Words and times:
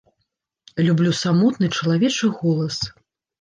Люблю 0.87 1.11
самотны 1.17 1.69
чалавечы 1.77 2.31
голас. 2.41 2.81